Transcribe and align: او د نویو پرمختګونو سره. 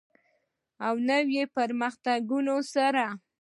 او 0.85 0.93
د 0.99 1.03
نویو 1.09 1.51
پرمختګونو 1.57 2.53
سره. 2.73 3.05